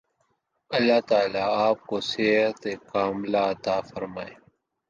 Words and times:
اللہ 0.71 0.99
تعالی 1.09 1.41
آپ 1.65 1.79
کو 1.85 1.99
صحت 2.11 2.57
ِکاملہ 2.67 3.43
عطا 3.51 3.77
فرمائے 3.89 4.33